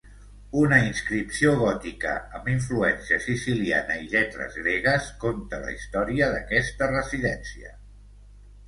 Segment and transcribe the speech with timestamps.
[0.59, 7.81] Una inscripció gòtica, amb influència siciliana i lletres gregues, conta la història d'aquesta residència.